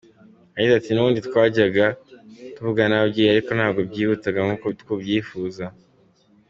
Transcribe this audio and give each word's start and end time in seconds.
Yagize 0.55 0.75
ati“ 0.77 0.89
Nubundi 0.91 1.19
twajyaga 1.27 1.85
tuvugana 2.55 2.91
n’ababyeyi 2.91 3.29
ariko 3.31 3.51
ntabwo 3.57 3.79
byihutaga 3.89 4.39
nk’uko 4.45 4.65
tubyifuza. 4.79 5.65